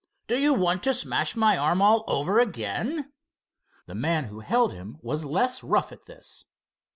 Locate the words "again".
2.39-3.11